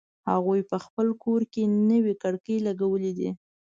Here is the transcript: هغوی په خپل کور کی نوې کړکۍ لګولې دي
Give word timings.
هغوی 0.29 0.61
په 0.69 0.77
خپل 0.85 1.07
کور 1.23 1.41
کی 1.53 1.63
نوې 1.91 2.13
کړکۍ 2.23 2.57
لګولې 2.67 3.11
دي 3.17 3.29